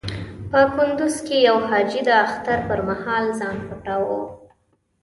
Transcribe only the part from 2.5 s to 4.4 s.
پر مهال ځان پټاوه.